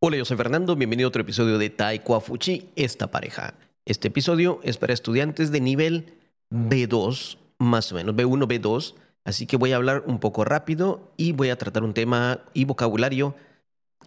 Hola, 0.00 0.16
yo 0.16 0.24
soy 0.24 0.36
Fernando, 0.36 0.76
bienvenido 0.76 1.08
a 1.08 1.10
otro 1.10 1.22
episodio 1.22 1.58
de 1.58 1.70
Taekwa 1.70 2.20
Fuchi, 2.20 2.70
esta 2.76 3.10
pareja. 3.10 3.54
Este 3.84 4.06
episodio 4.06 4.60
es 4.62 4.76
para 4.76 4.92
estudiantes 4.92 5.50
de 5.50 5.60
nivel 5.60 6.14
B2, 6.52 7.36
más 7.58 7.90
o 7.90 7.96
menos, 7.96 8.14
B1, 8.14 8.46
B2, 8.46 8.94
así 9.24 9.46
que 9.48 9.56
voy 9.56 9.72
a 9.72 9.76
hablar 9.76 10.04
un 10.06 10.20
poco 10.20 10.44
rápido 10.44 11.10
y 11.16 11.32
voy 11.32 11.50
a 11.50 11.58
tratar 11.58 11.82
un 11.82 11.94
tema 11.94 12.42
y 12.54 12.64
vocabulario 12.64 13.34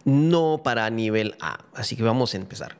no 0.06 0.62
para 0.64 0.88
nivel 0.88 1.36
A, 1.42 1.58
así 1.74 1.94
que 1.94 2.04
vamos 2.04 2.32
a 2.32 2.38
empezar. 2.38 2.78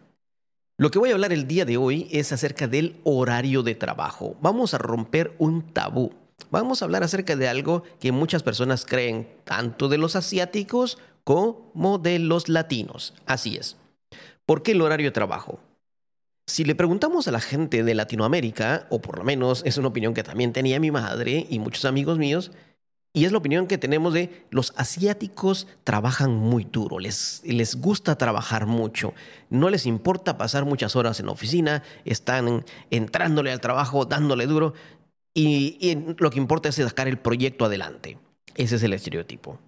Lo 0.79 0.90
que 0.90 0.99
voy 0.99 1.11
a 1.11 1.13
hablar 1.13 1.35
el 1.35 1.46
día 1.46 1.67
de 1.67 1.76
hoy 1.76 2.08
es 2.13 2.32
acerca 2.32 2.67
del 2.67 2.96
horario 3.04 3.63
de 3.63 3.75
trabajo. 3.75 4.36
Vamos 4.40 4.72
a 4.72 4.79
romper 4.79 5.35
un 5.36 5.61
tabú. 5.75 6.14
Vamos 6.50 6.81
a 6.81 6.86
hablar 6.86 7.03
acerca 7.03 7.36
de 7.36 7.46
algo 7.46 7.82
que 8.00 8.11
muchas 8.11 8.43
personas 8.43 8.86
creen, 8.86 9.29
tanto 9.44 9.90
de 9.90 9.99
los 9.99 10.17
asiáticos 10.17 10.99
como 11.25 11.99
de 11.99 12.18
los 12.18 12.49
latinos. 12.49 13.14
Así 13.26 13.57
es. 13.57 13.76
¿Por 14.46 14.62
qué 14.62 14.72
el 14.72 14.81
horario 14.81 15.07
de 15.07 15.12
trabajo? 15.12 15.61
Si 16.46 16.64
le 16.64 16.75
preguntamos 16.75 17.29
a 17.29 17.31
la 17.31 17.40
gente 17.40 17.85
de 17.85 17.95
Latinoamérica, 17.95 18.86
o 18.90 19.00
por 19.00 19.18
lo 19.18 19.25
menos 19.25 19.62
es 19.64 19.79
una 19.79 19.89
opinión 19.89 20.12
que 20.12 20.25
también 20.25 20.53
tenía 20.53 20.81
mi 20.81 20.90
madre 20.90 21.46
y 21.48 21.58
muchos 21.61 21.85
amigos 21.85 22.18
míos, 22.18 22.50
y 23.14 23.26
es 23.26 23.32
la 23.32 23.39
opinión 23.39 23.67
que 23.67 23.79
tenemos 23.79 24.14
de 24.14 24.46
los 24.50 24.72
asiáticos 24.76 25.68
trabajan 25.85 26.35
muy 26.35 26.64
duro, 26.64 26.98
les, 26.98 27.43
les 27.45 27.76
gusta 27.76 28.17
trabajar 28.17 28.67
mucho, 28.67 29.12
no 29.50 29.68
les 29.68 29.86
importa 29.86 30.39
pasar 30.39 30.64
muchas 30.64 30.96
horas 30.96 31.20
en 31.20 31.26
la 31.26 31.32
oficina, 31.32 31.82
están 32.05 32.64
entrándole 32.91 33.53
al 33.53 33.61
trabajo, 33.61 34.06
dándole 34.06 34.47
duro, 34.47 34.73
y, 35.34 35.77
y 35.81 36.14
lo 36.19 36.31
que 36.31 36.39
importa 36.39 36.70
es 36.70 36.77
sacar 36.77 37.06
el 37.06 37.19
proyecto 37.19 37.67
adelante. 37.67 38.19
Ese 38.55 38.77
es 38.77 38.83
el 38.83 38.92
estereotipo. 38.95 39.59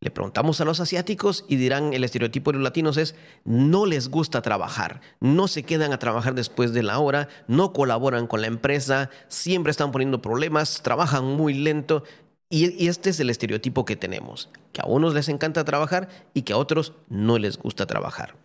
Le 0.00 0.10
preguntamos 0.10 0.60
a 0.60 0.66
los 0.66 0.80
asiáticos 0.80 1.46
y 1.48 1.56
dirán 1.56 1.94
el 1.94 2.04
estereotipo 2.04 2.52
de 2.52 2.58
los 2.58 2.64
latinos 2.64 2.98
es 2.98 3.14
no 3.44 3.86
les 3.86 4.08
gusta 4.08 4.42
trabajar, 4.42 5.00
no 5.20 5.48
se 5.48 5.62
quedan 5.62 5.92
a 5.92 5.98
trabajar 5.98 6.34
después 6.34 6.74
de 6.74 6.82
la 6.82 6.98
hora, 6.98 7.28
no 7.48 7.72
colaboran 7.72 8.26
con 8.26 8.42
la 8.42 8.46
empresa, 8.46 9.08
siempre 9.28 9.70
están 9.70 9.92
poniendo 9.92 10.20
problemas, 10.20 10.82
trabajan 10.82 11.24
muy 11.24 11.54
lento 11.54 12.04
y, 12.48 12.86
este 12.86 13.10
es 13.10 13.18
el 13.20 13.30
estereotipo 13.30 13.84
que 13.84 13.96
tenemos, 13.96 14.50
que 14.72 14.80
a 14.80 14.86
unos 14.86 15.14
les 15.14 15.28
encanta 15.28 15.64
trabajar 15.64 16.08
y 16.32 16.42
que 16.42 16.52
a 16.52 16.58
otros 16.58 16.92
no 17.08 17.38
les 17.38 17.58
gusta 17.58 17.86
trabajar. 17.86 18.36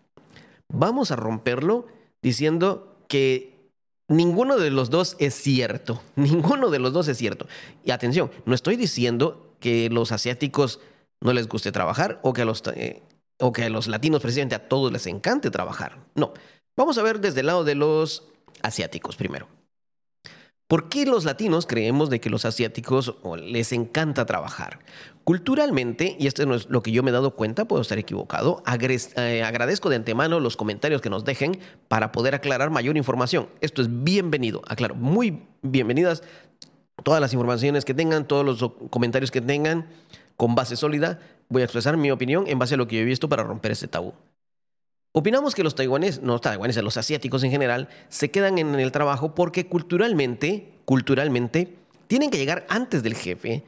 Vamos 0.70 1.12
a 1.12 1.16
romperlo 1.16 1.86
diciendo 2.22 2.98
que 3.08 3.70
ninguno 4.08 4.58
de 4.58 4.72
los 4.72 4.90
dos 4.90 5.18
es 5.20 5.36
cierto, 5.36 6.02
ninguno 6.16 6.70
de 6.70 6.80
los 6.80 6.94
dos 6.94 7.10
es 7.10 7.18
cierto. 7.18 7.48
Y 7.84 7.92
atención, 7.92 8.32
no 8.46 8.56
estoy 8.56 8.78
diciendo 8.78 9.54
que 9.60 9.90
los 9.90 10.12
asiáticos 10.12 10.80
no 11.22 11.34
les 11.34 11.48
guste 11.48 11.72
trabajar 11.72 12.20
o 12.24 12.34
que 12.34 12.42
a 12.42 12.46
los, 12.46 12.64
eh, 12.76 13.02
o 13.40 13.54
que 13.54 13.64
a 13.64 13.70
los 13.70 13.88
latinos 13.88 14.22
precisamente 14.22 14.56
a 14.56 14.68
todos 14.68 14.92
les 14.92 15.08
encante 15.08 15.52
trabajar. 15.52 16.00
No, 16.16 16.34
vamos 16.76 16.98
a 16.98 17.04
ver 17.04 17.20
desde 17.20 17.42
el 17.42 17.46
lado 17.46 17.64
de 17.64 17.76
los 17.76 18.28
asiáticos 18.62 19.16
primero. 19.16 19.48
¿Por 20.68 20.88
qué 20.88 21.06
los 21.06 21.26
latinos 21.26 21.68
creemos 21.68 22.10
de 22.10 22.22
que 22.22 22.30
los 22.30 22.46
asiáticos 22.46 23.16
les 23.44 23.74
encanta 23.74 24.26
trabajar? 24.26 24.80
Culturalmente, 25.26 26.16
y 26.18 26.28
esto 26.28 26.46
no 26.46 26.56
es 26.56 26.70
lo 26.70 26.82
que 26.82 26.94
yo 26.94 27.04
me 27.04 27.10
he 27.10 27.14
dado 27.14 27.36
cuenta, 27.36 27.66
puedo 27.66 27.82
estar 27.82 27.98
equivocado, 27.98 28.64
eh, 28.66 29.44
agradezco 29.44 29.90
de 29.90 29.98
antemano 29.98 30.40
los 30.40 30.56
comentarios 30.56 31.02
que 31.02 31.10
nos 31.10 31.26
dejen 31.26 31.60
para 31.90 32.14
poder 32.14 32.36
aclarar 32.36 32.70
mayor 32.70 32.96
información. 32.96 33.50
Esto 33.60 33.82
es 33.82 33.90
bienvenido, 33.92 34.62
aclaro, 34.66 34.96
muy 34.96 35.44
bienvenidas 35.62 36.24
todas 37.04 37.20
las 37.20 37.34
informaciones 37.34 37.84
que 37.84 37.94
tengan, 37.94 38.26
todos 38.26 38.46
los 38.46 38.72
comentarios 38.90 39.30
que 39.30 39.42
tengan 39.42 39.90
con 40.42 40.56
base 40.56 40.76
sólida. 40.76 41.20
Voy 41.50 41.62
a 41.62 41.66
expresar 41.66 41.98
mi 41.98 42.10
opinión 42.10 42.46
en 42.48 42.58
base 42.58 42.74
a 42.74 42.78
lo 42.78 42.88
que 42.88 42.96
yo 42.96 43.04
he 43.04 43.06
visto 43.06 43.30
para 43.30 43.44
romper 43.44 43.74
ese 43.74 43.88
tabú. 43.88 44.16
Opinamos 45.12 45.54
que 45.54 45.64
los 45.64 45.76
taiwaneses, 45.76 46.24
no 46.24 46.40
taiwaneses, 46.40 46.84
los 46.84 46.98
asiáticos 46.98 47.44
en 47.44 47.52
general, 47.52 47.90
se 48.10 48.32
quedan 48.32 48.58
en 48.58 48.74
el 48.74 48.92
trabajo 48.92 49.36
porque 49.36 49.68
culturalmente, 49.68 50.80
culturalmente, 50.84 51.76
tienen 52.08 52.32
que 52.32 52.40
llegar 52.40 52.66
antes 52.70 53.04
del 53.04 53.14
jefe 53.14 53.64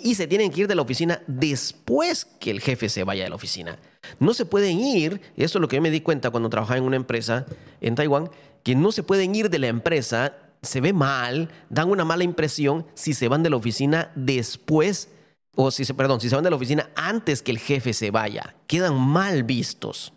y 0.00 0.14
se 0.14 0.28
tienen 0.28 0.52
que 0.52 0.60
ir 0.60 0.68
de 0.68 0.76
la 0.76 0.82
oficina 0.82 1.22
después 1.26 2.24
que 2.24 2.52
el 2.52 2.60
jefe 2.60 2.88
se 2.88 3.02
vaya 3.02 3.24
de 3.24 3.30
la 3.30 3.36
oficina. 3.36 3.76
No 4.20 4.32
se 4.32 4.46
pueden 4.46 4.78
ir, 4.78 5.20
y 5.36 5.42
esto 5.42 5.58
es 5.58 5.60
lo 5.60 5.66
que 5.66 5.74
yo 5.74 5.82
me 5.82 5.90
di 5.90 6.02
cuenta 6.02 6.30
cuando 6.30 6.50
trabajaba 6.50 6.78
en 6.78 6.84
una 6.84 6.94
empresa 6.94 7.46
en 7.80 7.96
Taiwán, 7.96 8.30
que 8.62 8.76
no 8.76 8.92
se 8.92 9.02
pueden 9.02 9.34
ir 9.34 9.50
de 9.50 9.58
la 9.58 9.66
empresa, 9.66 10.34
se 10.62 10.80
ve 10.80 10.92
mal, 10.92 11.50
dan 11.68 11.90
una 11.90 12.04
mala 12.04 12.22
impresión 12.22 12.86
si 12.94 13.12
se 13.12 13.26
van 13.26 13.42
de 13.42 13.50
la 13.50 13.56
oficina 13.56 14.12
después, 14.14 15.08
o 15.56 15.70
si 15.70 15.84
se, 15.84 15.94
perdón, 15.94 16.20
si 16.20 16.28
se 16.28 16.36
van 16.36 16.44
de 16.44 16.50
la 16.50 16.56
oficina 16.56 16.90
antes 16.94 17.42
que 17.42 17.50
el 17.50 17.58
jefe 17.58 17.92
se 17.92 18.10
vaya. 18.12 18.54
Quedan 18.68 18.94
mal 19.00 19.42
vistos. 19.42 20.12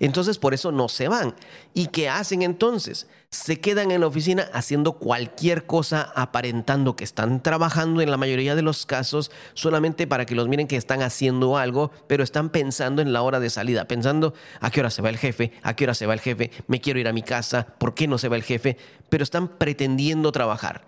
Entonces 0.00 0.38
por 0.38 0.54
eso 0.54 0.72
no 0.72 0.88
se 0.88 1.08
van. 1.08 1.34
¿Y 1.74 1.88
qué 1.88 2.08
hacen 2.08 2.42
entonces? 2.42 3.08
Se 3.30 3.60
quedan 3.60 3.90
en 3.90 4.00
la 4.00 4.06
oficina 4.06 4.48
haciendo 4.52 4.94
cualquier 4.94 5.66
cosa 5.66 6.12
aparentando 6.14 6.96
que 6.96 7.04
están 7.04 7.42
trabajando 7.42 8.00
en 8.00 8.10
la 8.10 8.16
mayoría 8.16 8.54
de 8.54 8.62
los 8.62 8.86
casos 8.86 9.30
solamente 9.54 10.06
para 10.06 10.24
que 10.24 10.34
los 10.34 10.48
miren 10.48 10.68
que 10.68 10.76
están 10.76 11.02
haciendo 11.02 11.56
algo, 11.56 11.90
pero 12.06 12.22
están 12.22 12.50
pensando 12.50 13.02
en 13.02 13.12
la 13.12 13.22
hora 13.22 13.40
de 13.40 13.50
salida, 13.50 13.86
pensando 13.86 14.34
a 14.60 14.70
qué 14.70 14.80
hora 14.80 14.90
se 14.90 15.02
va 15.02 15.10
el 15.10 15.18
jefe, 15.18 15.52
a 15.62 15.74
qué 15.74 15.84
hora 15.84 15.94
se 15.94 16.06
va 16.06 16.14
el 16.14 16.20
jefe, 16.20 16.50
me 16.68 16.80
quiero 16.80 17.00
ir 17.00 17.08
a 17.08 17.12
mi 17.12 17.22
casa, 17.22 17.66
¿por 17.78 17.94
qué 17.94 18.08
no 18.08 18.18
se 18.18 18.28
va 18.28 18.36
el 18.36 18.44
jefe? 18.44 18.78
Pero 19.10 19.24
están 19.24 19.48
pretendiendo 19.58 20.32
trabajar. 20.32 20.86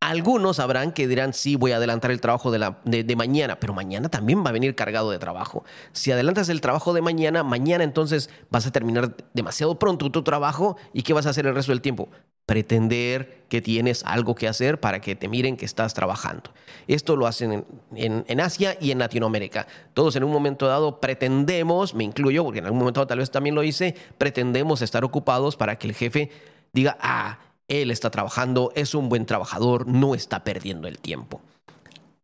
Algunos 0.00 0.56
sabrán 0.56 0.92
que 0.92 1.08
dirán, 1.08 1.32
sí, 1.32 1.56
voy 1.56 1.72
a 1.72 1.76
adelantar 1.76 2.12
el 2.12 2.20
trabajo 2.20 2.52
de, 2.52 2.60
la, 2.60 2.78
de, 2.84 3.16
mañana, 3.16 3.58
pero 3.58 3.74
mañana 3.74 4.08
también 4.08 4.44
va 4.44 4.50
a 4.50 4.52
venir 4.52 4.76
cargado 4.76 5.10
de 5.10 5.18
trabajo. 5.18 5.64
Si 5.90 6.12
adelantas 6.12 6.48
el 6.50 6.60
trabajo 6.60 6.92
de 6.94 7.02
mañana, 7.02 7.42
mañana 7.42 7.82
entonces 7.82 8.30
vas 8.48 8.64
a 8.64 8.70
terminar 8.70 9.16
demasiado 9.34 9.76
pronto 9.80 10.08
tu 10.12 10.22
trabajo 10.22 10.76
y 10.92 11.02
¿qué 11.02 11.14
vas 11.14 11.26
a 11.26 11.30
hacer 11.30 11.46
el 11.46 11.54
resto 11.54 11.72
del 11.72 11.80
tiempo? 11.80 12.08
Pretender 12.46 13.44
que 13.48 13.60
tienes 13.60 14.04
algo 14.04 14.36
que 14.36 14.46
hacer 14.46 14.78
para 14.78 15.00
que 15.00 15.16
te 15.16 15.26
miren 15.26 15.56
que 15.56 15.64
estás 15.64 15.94
trabajando. 15.94 16.52
Esto 16.86 17.16
lo 17.16 17.26
hacen 17.26 17.66
en, 17.96 18.24
en 18.28 18.40
Asia 18.40 18.78
y 18.80 18.92
en 18.92 19.00
Latinoamérica. 19.00 19.66
Todos 19.94 20.14
en 20.14 20.22
un 20.22 20.30
momento 20.30 20.68
dado 20.68 21.00
pretendemos, 21.00 21.94
me 21.94 22.04
incluyo, 22.04 22.44
porque 22.44 22.60
en 22.60 22.66
algún 22.66 22.78
momento 22.78 23.00
dado 23.00 23.08
tal 23.08 23.18
vez 23.18 23.32
también 23.32 23.56
lo 23.56 23.64
hice, 23.64 23.96
pretendemos 24.16 24.80
estar 24.80 25.04
ocupados 25.04 25.56
para 25.56 25.76
que 25.76 25.88
el 25.88 25.94
jefe 25.94 26.30
diga, 26.72 26.96
ah, 27.00 27.40
él 27.68 27.90
está 27.90 28.10
trabajando, 28.10 28.72
es 28.74 28.94
un 28.94 29.08
buen 29.08 29.26
trabajador, 29.26 29.86
no 29.86 30.14
está 30.14 30.42
perdiendo 30.42 30.88
el 30.88 30.98
tiempo. 30.98 31.40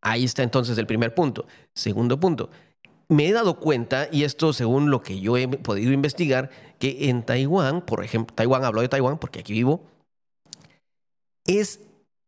Ahí 0.01 0.23
está 0.23 0.43
entonces 0.43 0.77
el 0.77 0.87
primer 0.87 1.15
punto. 1.15 1.45
Segundo 1.73 2.19
punto, 2.19 2.49
me 3.07 3.27
he 3.27 3.33
dado 3.33 3.59
cuenta, 3.59 4.07
y 4.11 4.23
esto 4.23 4.53
según 4.53 4.89
lo 4.89 5.01
que 5.01 5.19
yo 5.19 5.37
he 5.37 5.47
podido 5.47 5.91
investigar, 5.91 6.49
que 6.79 7.09
en 7.09 7.23
Taiwán, 7.23 7.81
por 7.81 8.03
ejemplo, 8.03 8.35
Taiwán, 8.35 8.65
hablo 8.65 8.81
de 8.81 8.89
Taiwán 8.89 9.17
porque 9.19 9.39
aquí 9.39 9.53
vivo, 9.53 9.83
es 11.45 11.79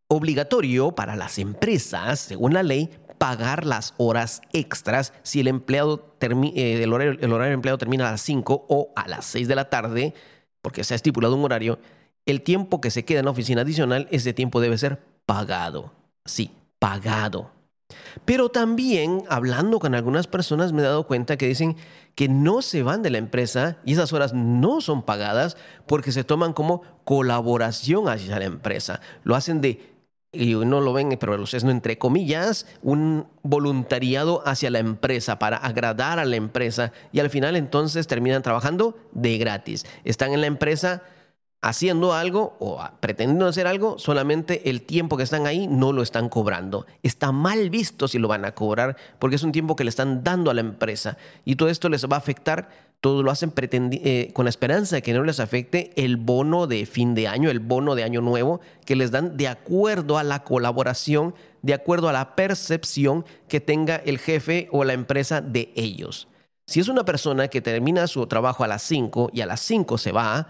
obligatorio 0.07 0.91
para 0.91 1.15
las 1.15 1.39
empresas, 1.39 2.19
según 2.19 2.53
la 2.53 2.63
ley, 2.63 2.89
pagar 3.17 3.65
las 3.65 3.93
horas 3.97 4.41
extras 4.53 5.13
si 5.23 5.39
el 5.39 5.47
empleado 5.47 6.15
eh, 6.21 6.83
el, 6.83 6.93
horario, 6.93 7.17
el 7.19 7.33
horario 7.33 7.53
empleado 7.53 7.77
termina 7.77 8.07
a 8.07 8.11
las 8.11 8.21
5 8.21 8.65
o 8.69 8.93
a 8.95 9.07
las 9.07 9.25
6 9.25 9.47
de 9.47 9.55
la 9.55 9.69
tarde, 9.69 10.13
porque 10.61 10.83
se 10.83 10.93
ha 10.93 10.95
estipulado 10.95 11.35
un 11.35 11.43
horario, 11.45 11.79
el 12.27 12.41
tiempo 12.41 12.79
que 12.79 12.91
se 12.91 13.05
queda 13.05 13.19
en 13.19 13.25
la 13.25 13.31
oficina 13.31 13.61
adicional, 13.61 14.07
ese 14.11 14.33
tiempo 14.33 14.61
debe 14.61 14.77
ser 14.77 15.01
pagado. 15.25 15.91
Sí, 16.25 16.51
pagado. 16.77 17.49
Pero 18.25 18.49
también, 18.49 19.23
hablando 19.29 19.79
con 19.79 19.95
algunas 19.95 20.27
personas, 20.27 20.73
me 20.73 20.81
he 20.81 20.85
dado 20.85 21.07
cuenta 21.07 21.37
que 21.37 21.47
dicen 21.47 21.77
que 22.15 22.27
no 22.27 22.61
se 22.61 22.83
van 22.83 23.01
de 23.01 23.09
la 23.09 23.17
empresa 23.17 23.77
y 23.85 23.93
esas 23.93 24.11
horas 24.11 24.33
no 24.33 24.81
son 24.81 25.03
pagadas 25.03 25.55
porque 25.85 26.11
se 26.11 26.23
toman 26.23 26.51
como 26.51 26.81
colaboración 27.05 28.09
hacia 28.09 28.39
la 28.39 28.45
empresa. 28.45 28.99
Lo 29.23 29.35
hacen 29.35 29.61
de, 29.61 29.95
y 30.33 30.55
no 30.55 30.81
lo 30.81 30.91
ven, 30.91 31.15
pero 31.19 31.41
es 31.41 31.53
entre 31.53 31.97
comillas, 31.97 32.65
un 32.81 33.27
voluntariado 33.43 34.45
hacia 34.45 34.69
la 34.69 34.79
empresa 34.79 35.39
para 35.39 35.57
agradar 35.57 36.19
a 36.19 36.25
la 36.25 36.35
empresa 36.35 36.91
y 37.13 37.19
al 37.19 37.29
final 37.29 37.55
entonces 37.55 38.07
terminan 38.07 38.41
trabajando 38.41 38.97
de 39.13 39.37
gratis. 39.37 39.85
Están 40.03 40.33
en 40.33 40.41
la 40.41 40.47
empresa 40.47 41.03
haciendo 41.61 42.13
algo 42.13 42.55
o 42.59 42.79
pretendiendo 42.99 43.47
hacer 43.47 43.67
algo, 43.67 43.97
solamente 43.97 44.69
el 44.69 44.83
tiempo 44.83 45.17
que 45.17 45.23
están 45.23 45.47
ahí 45.47 45.67
no 45.67 45.91
lo 45.91 46.01
están 46.01 46.29
cobrando. 46.29 46.85
Está 47.03 47.31
mal 47.31 47.69
visto 47.69 48.07
si 48.07 48.19
lo 48.19 48.27
van 48.27 48.45
a 48.45 48.53
cobrar 48.53 48.95
porque 49.19 49.35
es 49.35 49.43
un 49.43 49.51
tiempo 49.51 49.75
que 49.75 49.83
le 49.83 49.89
están 49.89 50.23
dando 50.23 50.51
a 50.51 50.53
la 50.53 50.61
empresa 50.61 51.17
y 51.45 51.55
todo 51.55 51.69
esto 51.69 51.89
les 51.89 52.05
va 52.05 52.15
a 52.15 52.19
afectar, 52.19 52.69
todo 53.01 53.23
lo 53.23 53.31
hacen 53.31 53.53
eh, 53.55 54.31
con 54.33 54.45
la 54.45 54.49
esperanza 54.49 54.95
de 54.95 55.01
que 55.01 55.13
no 55.13 55.23
les 55.23 55.39
afecte 55.39 55.91
el 55.95 56.17
bono 56.17 56.67
de 56.67 56.85
fin 56.85 57.15
de 57.15 57.27
año, 57.27 57.49
el 57.49 57.59
bono 57.59 57.95
de 57.95 58.03
año 58.03 58.21
nuevo 58.21 58.59
que 58.85 58.95
les 58.95 59.11
dan 59.11 59.37
de 59.37 59.47
acuerdo 59.47 60.17
a 60.17 60.23
la 60.23 60.43
colaboración, 60.43 61.33
de 61.61 61.73
acuerdo 61.73 62.09
a 62.09 62.13
la 62.13 62.35
percepción 62.35 63.25
que 63.47 63.61
tenga 63.61 63.97
el 63.97 64.19
jefe 64.19 64.67
o 64.71 64.83
la 64.83 64.93
empresa 64.93 65.41
de 65.41 65.71
ellos. 65.75 66.27
Si 66.65 66.81
es 66.81 66.87
una 66.89 67.05
persona 67.05 67.47
que 67.47 67.61
termina 67.61 68.07
su 68.07 68.25
trabajo 68.27 68.63
a 68.63 68.67
las 68.67 68.81
5 68.83 69.29
y 69.31 69.41
a 69.41 69.45
las 69.45 69.61
5 69.61 69.97
se 69.97 70.11
va, 70.11 70.49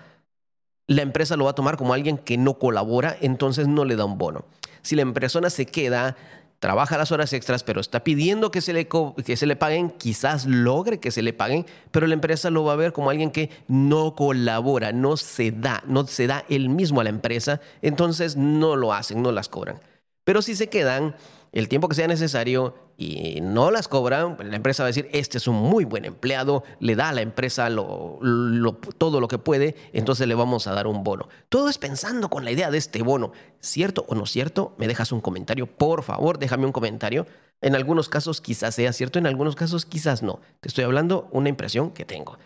la 0.88 1.01
empresa 1.01 1.36
lo 1.36 1.45
va 1.45 1.51
a 1.51 1.56
tomar 1.56 1.78
como 1.78 1.94
alguien 1.94 2.18
que 2.18 2.38
no 2.38 2.56
colabora, 2.56 3.16
entonces 3.22 3.68
no 3.68 3.86
le 3.86 3.95
da 3.95 4.06
un 4.06 4.18
bono. 4.18 4.45
Si 4.81 4.95
la 4.95 5.06
persona 5.13 5.50
se 5.50 5.66
queda 5.66 6.16
trabaja 6.60 6.98
las 6.98 7.12
horas 7.12 7.34
extras, 7.34 7.63
pero 7.63 7.81
está 7.81 8.04
pidiendo 8.04 8.51
que 8.51 8.62
se, 8.62 8.74
le 8.74 8.88
que 8.88 9.38
se 9.38 9.45
le 9.45 9.56
paguen, 9.56 9.92
quizás 9.92 10.45
logre 10.45 11.00
que 11.00 11.12
se 11.12 11.22
le 11.22 11.34
paguen, 11.34 11.66
pero 11.92 12.07
la 12.07 12.13
empresa 12.13 12.50
lo 12.50 12.63
va 12.63 12.74
a 12.74 12.78
ver 12.78 12.94
como 12.94 13.10
alguien 13.10 13.31
que 13.31 13.50
no 13.68 14.16
colabora, 14.16 14.92
no 14.92 15.18
se 15.18 15.51
da, 15.51 15.84
no 15.86 16.07
se 16.07 16.28
da 16.28 16.45
él 16.50 16.69
mismo 16.69 17.01
a 17.01 17.04
la 17.04 17.10
empresa, 17.10 17.62
entonces 17.81 18.36
no 18.36 18.75
lo 18.75 18.94
hacen, 18.94 19.22
no 19.22 19.31
las 19.31 19.50
cobran. 19.50 19.80
Pero 20.24 20.42
si 20.42 20.56
se 20.56 20.68
quedan 20.68 21.16
el 21.57 21.69
tiempo 21.69 21.89
que 21.89 21.95
sea 21.95 22.07
necesario 22.07 22.75
y 22.98 23.42
no 23.42 23.71
las 23.71 23.88
cobran, 23.88 24.38
la 24.44 24.56
empresa 24.56 24.83
va 24.83 24.88
a 24.88 24.92
decir, 24.92 25.09
este 25.12 25.39
es 25.39 25.48
un 25.48 25.56
muy 25.56 25.86
buen 25.86 26.06
empleado, 26.06 26.63
le 26.80 26.95
da 26.95 27.09
a 27.09 27.13
la 27.13 27.21
empresa 27.21 27.68
todo 27.68 29.19
lo 29.19 29.27
que 29.27 29.39
puede, 29.39 29.75
entonces 29.92 30.27
le 30.27 30.36
vamos 30.36 30.68
a 30.68 30.74
dar 30.74 30.86
un 30.86 31.04
bono. 31.04 31.30
Todo 31.50 31.69
es 31.69 31.80
pensando 31.80 32.30
con 32.30 32.45
la 32.45 32.51
idea 32.51 32.69
de 32.69 32.77
este 32.77 33.01
bono. 33.01 33.31
¿Cierto 33.59 34.06
o 34.07 34.13
no 34.13 34.27
cierto? 34.27 34.75
Me 34.77 34.88
dejas 34.88 35.12
un 35.12 35.19
comentario, 35.19 35.65
por 35.65 36.04
favor, 36.04 36.38
déjame 36.38 36.68
un 36.68 36.71
comentario. 36.71 37.25
En 37.62 37.75
algunos 37.75 38.07
casos 38.07 38.39
quizás 38.39 38.75
sea 38.75 38.94
cierto, 38.94 39.18
en 39.18 39.25
algunos 39.25 39.56
casos 39.56 39.88
quizás 39.88 40.21
no. 40.21 40.39
Te 40.60 40.68
estoy 40.68 40.83
hablando 40.83 41.27
una 41.31 41.50
impresión 41.50 41.89
que 41.89 42.06
tengo. 42.06 42.38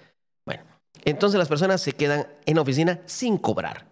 Bueno, 0.46 0.64
entonces 1.04 1.38
las 1.38 1.50
personas 1.50 1.82
se 1.82 1.92
quedan 1.92 2.28
en 2.46 2.60
oficina 2.60 3.02
sin 3.08 3.38
cobrar 3.38 3.91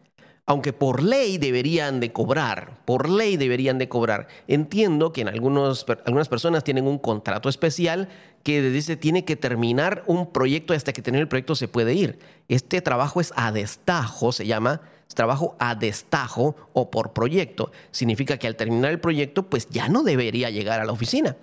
aunque 0.50 0.74
por 0.74 1.04
ley 1.04 1.38
deberían 1.38 2.00
de 2.00 2.12
cobrar, 2.12 2.80
por 2.86 3.08
ley 3.08 3.38
deberían 3.38 3.78
de 3.78 3.88
cobrar. 3.88 4.28
Entiendo 4.48 5.14
que 5.14 5.22
en 5.22 5.28
algunos, 5.28 5.86
algunas 6.08 6.28
personas 6.28 6.64
tienen 6.64 6.88
un 6.88 6.98
contrato 6.98 7.50
especial 7.50 8.10
que 8.42 8.60
dice 8.64 8.98
tiene 8.98 9.26
que 9.26 9.36
terminar 9.36 10.04
un 10.08 10.32
proyecto 10.32 10.74
hasta 10.74 10.92
que 10.92 11.04
termine 11.04 11.22
el 11.22 11.28
proyecto 11.28 11.54
se 11.54 11.68
puede 11.68 11.94
ir. 11.94 12.18
Este 12.48 12.82
trabajo 12.82 13.22
es 13.22 13.32
a 13.36 13.52
destajo, 13.52 14.32
se 14.32 14.48
llama 14.48 14.82
trabajo 15.14 15.56
a 15.60 15.76
destajo 15.76 16.56
o 16.74 16.90
por 16.90 17.14
proyecto. 17.14 17.72
Significa 17.92 18.38
que 18.38 18.48
al 18.48 18.56
terminar 18.56 18.90
el 18.90 19.00
proyecto, 19.00 19.44
pues 19.52 19.70
ya 19.70 19.88
no 19.88 20.02
debería 20.02 20.50
llegar 20.50 20.80
a 20.80 20.86
la 20.86 20.94
oficina. 20.94 21.38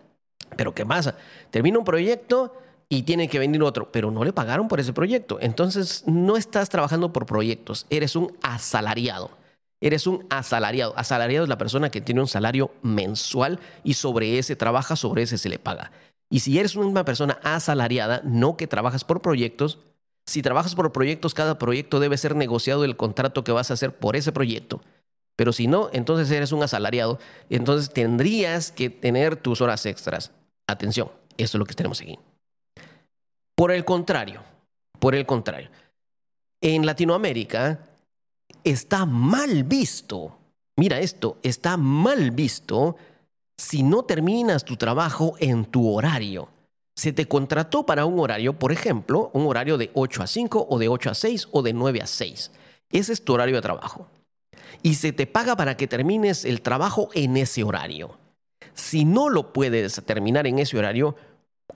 Pero 0.56 0.74
¿qué 0.74 0.84
pasa? 0.84 1.16
Termina 1.50 1.78
un 1.78 1.84
proyecto, 1.84 2.54
y 2.88 3.02
tiene 3.02 3.28
que 3.28 3.38
venir 3.38 3.62
otro, 3.62 3.90
pero 3.90 4.10
no 4.10 4.24
le 4.24 4.32
pagaron 4.32 4.68
por 4.68 4.80
ese 4.80 4.92
proyecto. 4.92 5.38
Entonces 5.40 6.04
no 6.06 6.36
estás 6.36 6.68
trabajando 6.68 7.12
por 7.12 7.26
proyectos, 7.26 7.86
eres 7.90 8.16
un 8.16 8.36
asalariado. 8.42 9.30
Eres 9.80 10.06
un 10.06 10.26
asalariado. 10.30 10.94
Asalariado 10.96 11.44
es 11.44 11.50
la 11.50 11.58
persona 11.58 11.90
que 11.90 12.00
tiene 12.00 12.22
un 12.22 12.28
salario 12.28 12.70
mensual 12.82 13.60
y 13.84 13.94
sobre 13.94 14.38
ese 14.38 14.56
trabaja, 14.56 14.96
sobre 14.96 15.22
ese 15.22 15.36
se 15.36 15.50
le 15.50 15.58
paga. 15.58 15.92
Y 16.30 16.40
si 16.40 16.58
eres 16.58 16.76
una 16.76 17.04
persona 17.04 17.38
asalariada, 17.42 18.22
no 18.24 18.56
que 18.56 18.66
trabajas 18.66 19.04
por 19.04 19.20
proyectos, 19.20 19.78
si 20.24 20.42
trabajas 20.42 20.74
por 20.74 20.92
proyectos, 20.92 21.34
cada 21.34 21.58
proyecto 21.58 22.00
debe 22.00 22.16
ser 22.16 22.34
negociado 22.34 22.84
el 22.84 22.96
contrato 22.96 23.44
que 23.44 23.52
vas 23.52 23.70
a 23.70 23.74
hacer 23.74 23.94
por 23.94 24.16
ese 24.16 24.32
proyecto. 24.32 24.82
Pero 25.36 25.52
si 25.52 25.66
no, 25.66 25.90
entonces 25.92 26.30
eres 26.30 26.50
un 26.50 26.62
asalariado. 26.62 27.18
Entonces 27.50 27.92
tendrías 27.92 28.72
que 28.72 28.90
tener 28.90 29.36
tus 29.36 29.60
horas 29.60 29.86
extras. 29.86 30.32
Atención, 30.66 31.10
esto 31.36 31.58
es 31.58 31.60
lo 31.60 31.66
que 31.66 31.74
tenemos 31.74 32.00
aquí. 32.00 32.18
Por 33.56 33.72
el 33.72 33.86
contrario, 33.86 34.42
por 35.00 35.14
el 35.14 35.24
contrario, 35.24 35.70
en 36.60 36.84
Latinoamérica 36.84 37.80
está 38.62 39.06
mal 39.06 39.64
visto, 39.64 40.36
mira 40.76 41.00
esto, 41.00 41.38
está 41.42 41.78
mal 41.78 42.32
visto 42.32 42.96
si 43.56 43.82
no 43.82 44.02
terminas 44.02 44.62
tu 44.62 44.76
trabajo 44.76 45.36
en 45.38 45.64
tu 45.64 45.90
horario. 45.90 46.50
Se 46.94 47.14
te 47.14 47.26
contrató 47.26 47.86
para 47.86 48.04
un 48.04 48.20
horario, 48.20 48.58
por 48.58 48.72
ejemplo, 48.72 49.30
un 49.32 49.46
horario 49.46 49.78
de 49.78 49.90
8 49.94 50.22
a 50.22 50.26
5 50.26 50.66
o 50.68 50.78
de 50.78 50.88
8 50.88 51.10
a 51.10 51.14
6 51.14 51.48
o 51.52 51.62
de 51.62 51.72
9 51.72 52.02
a 52.02 52.06
6. 52.06 52.50
Ese 52.90 53.12
es 53.14 53.24
tu 53.24 53.32
horario 53.32 53.56
de 53.56 53.62
trabajo. 53.62 54.06
Y 54.82 54.94
se 54.96 55.14
te 55.14 55.26
paga 55.26 55.56
para 55.56 55.78
que 55.78 55.86
termines 55.86 56.44
el 56.44 56.60
trabajo 56.60 57.08
en 57.14 57.38
ese 57.38 57.64
horario. 57.64 58.18
Si 58.74 59.06
no 59.06 59.30
lo 59.30 59.54
puedes 59.54 60.02
terminar 60.04 60.46
en 60.46 60.58
ese 60.58 60.76
horario, 60.76 61.16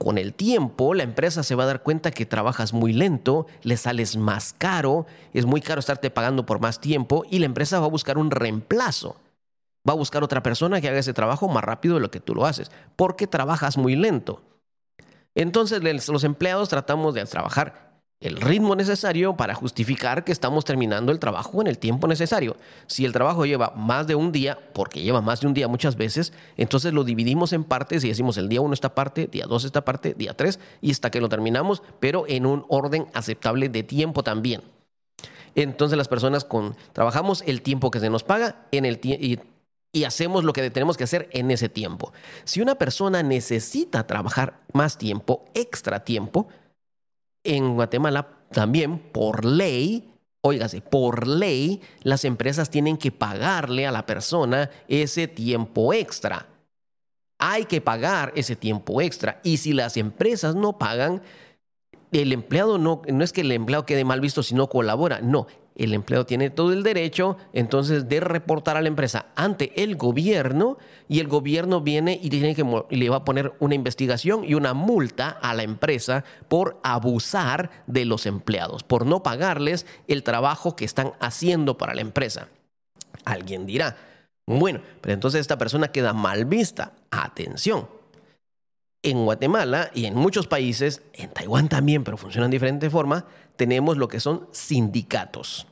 con 0.01 0.17
el 0.17 0.33
tiempo, 0.33 0.95
la 0.95 1.03
empresa 1.03 1.43
se 1.43 1.53
va 1.53 1.61
a 1.61 1.67
dar 1.67 1.83
cuenta 1.83 2.09
que 2.09 2.25
trabajas 2.25 2.73
muy 2.73 2.91
lento, 2.91 3.45
le 3.61 3.77
sales 3.77 4.17
más 4.17 4.55
caro, 4.57 5.05
es 5.31 5.45
muy 5.45 5.61
caro 5.61 5.79
estarte 5.79 6.09
pagando 6.09 6.43
por 6.43 6.59
más 6.59 6.81
tiempo 6.81 7.23
y 7.29 7.37
la 7.37 7.45
empresa 7.45 7.79
va 7.79 7.85
a 7.85 7.89
buscar 7.89 8.17
un 8.17 8.31
reemplazo. 8.31 9.17
Va 9.87 9.93
a 9.93 9.95
buscar 9.95 10.23
otra 10.23 10.41
persona 10.41 10.81
que 10.81 10.89
haga 10.89 10.97
ese 10.97 11.13
trabajo 11.13 11.47
más 11.49 11.63
rápido 11.63 11.93
de 11.93 12.01
lo 12.01 12.09
que 12.09 12.19
tú 12.19 12.33
lo 12.33 12.47
haces, 12.47 12.71
porque 12.95 13.27
trabajas 13.27 13.77
muy 13.77 13.95
lento. 13.95 14.41
Entonces 15.35 15.83
los 16.07 16.23
empleados 16.23 16.67
tratamos 16.67 17.13
de 17.13 17.23
trabajar 17.25 17.90
el 18.21 18.39
ritmo 18.39 18.75
necesario 18.75 19.35
para 19.35 19.55
justificar 19.55 20.23
que 20.23 20.31
estamos 20.31 20.63
terminando 20.63 21.11
el 21.11 21.17
trabajo 21.17 21.59
en 21.59 21.67
el 21.67 21.79
tiempo 21.79 22.07
necesario. 22.07 22.55
Si 22.85 23.03
el 23.03 23.13
trabajo 23.13 23.47
lleva 23.47 23.73
más 23.75 24.05
de 24.05 24.13
un 24.13 24.31
día, 24.31 24.59
porque 24.73 25.01
lleva 25.01 25.21
más 25.21 25.41
de 25.41 25.47
un 25.47 25.55
día 25.55 25.67
muchas 25.67 25.95
veces, 25.95 26.31
entonces 26.55 26.93
lo 26.93 27.03
dividimos 27.03 27.51
en 27.51 27.63
partes 27.63 28.03
y 28.03 28.09
decimos 28.09 28.37
el 28.37 28.47
día 28.47 28.61
1 28.61 28.75
esta 28.75 28.93
parte, 28.93 29.25
día 29.25 29.47
2 29.47 29.65
esta 29.65 29.83
parte, 29.83 30.13
día 30.13 30.35
3 30.35 30.59
y 30.81 30.91
hasta 30.91 31.09
que 31.09 31.19
lo 31.19 31.29
terminamos, 31.29 31.81
pero 31.99 32.25
en 32.27 32.45
un 32.45 32.63
orden 32.69 33.07
aceptable 33.15 33.69
de 33.69 33.81
tiempo 33.81 34.23
también. 34.23 34.61
Entonces 35.55 35.97
las 35.97 36.07
personas 36.07 36.45
con 36.45 36.75
trabajamos 36.93 37.43
el 37.47 37.63
tiempo 37.63 37.89
que 37.89 37.99
se 37.99 38.11
nos 38.11 38.23
paga 38.23 38.67
en 38.71 38.85
el 38.85 38.99
y, 39.03 39.39
y 39.91 40.03
hacemos 40.03 40.43
lo 40.43 40.53
que 40.53 40.69
tenemos 40.69 40.95
que 40.95 41.05
hacer 41.05 41.27
en 41.31 41.49
ese 41.49 41.69
tiempo. 41.69 42.13
Si 42.43 42.61
una 42.61 42.75
persona 42.75 43.23
necesita 43.23 44.05
trabajar 44.05 44.61
más 44.73 44.99
tiempo, 44.99 45.45
extra 45.55 46.03
tiempo, 46.03 46.47
en 47.43 47.75
Guatemala 47.75 48.27
también 48.51 48.99
por 48.99 49.45
ley, 49.45 50.13
óigase, 50.41 50.81
por 50.81 51.27
ley 51.27 51.81
las 52.03 52.25
empresas 52.25 52.69
tienen 52.69 52.97
que 52.97 53.11
pagarle 53.11 53.87
a 53.87 53.91
la 53.91 54.05
persona 54.05 54.69
ese 54.87 55.27
tiempo 55.27 55.93
extra. 55.93 56.47
Hay 57.39 57.65
que 57.65 57.81
pagar 57.81 58.33
ese 58.35 58.55
tiempo 58.55 59.01
extra. 59.01 59.39
Y 59.43 59.57
si 59.57 59.73
las 59.73 59.97
empresas 59.97 60.53
no 60.53 60.77
pagan, 60.77 61.23
el 62.11 62.33
empleado 62.33 62.77
no, 62.77 63.01
no 63.07 63.23
es 63.23 63.33
que 63.33 63.41
el 63.41 63.51
empleado 63.51 63.85
quede 63.85 64.05
mal 64.05 64.21
visto 64.21 64.43
si 64.43 64.53
no 64.53 64.67
colabora, 64.67 65.21
no, 65.21 65.47
el 65.83 65.93
empleado 65.93 66.25
tiene 66.25 66.49
todo 66.49 66.73
el 66.73 66.83
derecho 66.83 67.37
entonces 67.53 68.07
de 68.07 68.19
reportar 68.19 68.77
a 68.77 68.81
la 68.81 68.87
empresa 68.87 69.27
ante 69.35 69.83
el 69.83 69.95
gobierno 69.95 70.77
y 71.07 71.19
el 71.19 71.27
gobierno 71.27 71.81
viene 71.81 72.19
y, 72.21 72.29
tiene 72.29 72.55
que, 72.55 72.63
le 72.89 73.09
va 73.09 73.17
a 73.17 73.25
poner 73.25 73.53
una 73.59 73.75
investigación 73.75 74.43
y 74.45 74.53
una 74.53 74.73
multa 74.73 75.29
a 75.29 75.53
la 75.53 75.63
empresa 75.63 76.23
por 76.47 76.79
abusar 76.83 77.71
de 77.87 78.05
los 78.05 78.25
empleados, 78.25 78.83
por 78.83 79.05
no 79.05 79.23
pagarles 79.23 79.85
el 80.07 80.23
trabajo 80.23 80.75
que 80.75 80.85
están 80.85 81.13
haciendo 81.19 81.77
para 81.77 81.95
la 81.95 82.01
empresa. 82.01 82.47
Alguien 83.25 83.65
dirá, 83.65 83.97
bueno, 84.45 84.81
pero 85.01 85.13
entonces 85.13 85.41
esta 85.41 85.57
persona 85.57 85.91
queda 85.91 86.13
mal 86.13 86.45
vista. 86.45 86.93
Atención. 87.11 87.87
En 89.03 89.25
Guatemala 89.25 89.89
y 89.95 90.05
en 90.05 90.15
muchos 90.15 90.47
países, 90.47 91.01
en 91.13 91.31
Taiwán 91.31 91.69
también, 91.69 92.03
pero 92.03 92.17
funciona 92.17 92.47
de 92.47 92.51
diferente 92.51 92.89
forma, 92.89 93.25
tenemos 93.55 93.97
lo 93.97 94.07
que 94.07 94.19
son 94.19 94.47
sindicatos. 94.51 95.67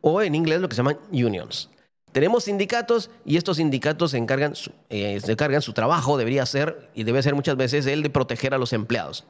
O 0.00 0.22
en 0.22 0.34
inglés 0.34 0.60
lo 0.60 0.68
que 0.68 0.74
se 0.74 0.80
llaman 0.80 0.98
unions. 1.12 1.70
Tenemos 2.12 2.44
sindicatos 2.44 3.10
y 3.24 3.36
estos 3.36 3.58
sindicatos 3.58 4.10
se 4.10 4.18
encargan, 4.18 4.56
su, 4.56 4.72
eh, 4.88 5.20
se 5.20 5.32
encargan 5.32 5.62
su 5.62 5.72
trabajo, 5.72 6.18
debería 6.18 6.44
ser 6.44 6.90
y 6.94 7.04
debe 7.04 7.22
ser 7.22 7.34
muchas 7.34 7.56
veces 7.56 7.86
el 7.86 8.02
de 8.02 8.10
proteger 8.10 8.52
a 8.52 8.58
los 8.58 8.72
empleados. 8.72 9.26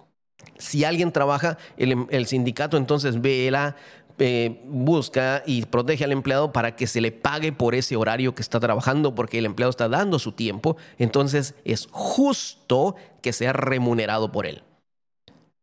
Si 0.57 0.85
alguien 0.85 1.13
trabaja, 1.13 1.59
el, 1.77 2.27
sindicato 2.27 2.79
entonces 2.79 3.21
vela, 3.21 3.77
eh, 4.19 4.63
busca 4.65 5.43
y 5.45 5.67
protege 5.67 6.05
al 6.05 6.13
empleado 6.13 6.53
para 6.53 6.75
que 6.75 6.87
se 6.87 7.03
le 7.03 7.13
pague 7.13 7.53
por 7.53 7.75
ese 7.75 7.97
horario 7.97 8.35
que 8.35 8.41
está 8.41 8.61
trabajando, 8.61 9.15
porque 9.15 9.39
el 9.39 9.47
empleado 9.47 9.71
está 9.71 9.89
dando 9.89 10.19
su 10.19 10.33
tiempo, 10.33 10.79
entonces 10.99 11.55
es 11.65 11.89
justo 11.91 12.97
que 13.21 13.35
sea 13.35 13.53
remunerado 13.53 14.33
por 14.33 14.47
él. 14.47 14.63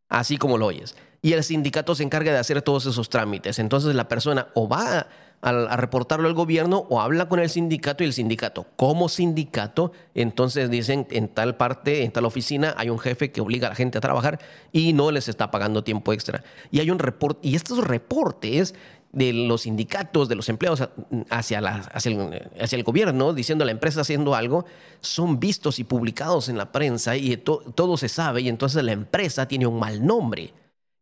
Así 0.10 0.38
como 0.38 0.60
lo 0.60 0.68
oyes 0.68 0.96
y 1.22 1.34
el 1.34 1.44
sindicato 1.44 1.96
se 1.96 2.04
encarga 2.04 2.32
de 2.32 2.38
hacer 2.38 2.62
todos 2.62 2.86
esos 2.86 3.10
trámites. 3.10 3.60
Entonces 3.60 3.96
la 3.96 4.08
persona 4.08 4.48
o 4.54 4.68
va 4.68 5.08
a, 5.42 5.78
reportarlo 5.78 6.28
al 6.28 6.34
gobierno 6.34 6.88
o 6.90 7.00
habla 7.00 7.28
con 7.28 7.40
el 7.40 7.50
sindicato 7.50 8.04
y 8.04 8.08
el 8.08 8.14
sindicato, 8.14 8.66
como 8.76 9.08
sindicato, 9.08 9.92
entonces 10.16 10.70
dicen 10.70 11.08
en 11.12 11.28
tal 11.28 11.56
parte, 11.56 12.04
en 12.04 12.12
tal 12.12 12.26
oficina 12.26 12.74
hay 12.76 12.90
un 12.90 12.98
jefe 12.98 13.32
que 13.32 13.40
obliga 13.40 13.68
a 13.68 13.70
la 13.70 13.76
gente 13.76 14.00
a 14.00 14.02
trabajar 14.02 14.40
y 14.72 14.94
no 14.94 15.12
les 15.12 15.28
está 15.28 15.52
pagando 15.52 15.84
tiempo 15.84 16.12
extra. 16.12 16.44
Y 16.72 16.80
hay 16.80 16.90
un 16.90 16.98
reporte, 16.98 17.48
y 17.48 17.56
estos 17.56 17.84
reportes 17.84 18.74
de 19.12 19.34
los 19.34 19.62
sindicatos, 19.62 20.28
de 20.28 20.36
los 20.36 20.50
empleados 20.50 20.90
hacia, 21.30 21.60
hacia, 21.60 22.12
el, 22.72 22.84
gobierno, 22.84 23.34
diciendo 23.34 23.64
la 23.64 23.72
empresa 23.72 24.02
haciendo 24.02 24.36
algo, 24.36 24.66
son 25.02 25.40
vistos 25.40 25.80
y 25.80 25.84
publicados 25.84 26.50
en 26.50 26.58
la 26.58 26.72
prensa 26.72 27.16
y 27.16 27.38
todo 27.38 27.98
se 27.98 28.10
sabe 28.10 28.42
y 28.42 28.50
entonces 28.50 28.84
la 28.84 28.92
empresa 28.92 29.48
tiene 29.48 29.66
un 29.68 29.80
mal 29.80 30.06
nombre. 30.06 30.54